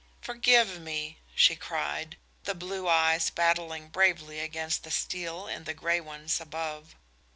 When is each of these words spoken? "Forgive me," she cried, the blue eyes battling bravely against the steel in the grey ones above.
"Forgive 0.19 0.81
me," 0.81 1.19
she 1.35 1.55
cried, 1.55 2.17
the 2.45 2.55
blue 2.55 2.87
eyes 2.89 3.29
battling 3.29 3.89
bravely 3.89 4.39
against 4.39 4.81
the 4.83 4.89
steel 4.89 5.45
in 5.47 5.65
the 5.65 5.75
grey 5.75 5.99
ones 5.99 6.41
above. 6.41 6.95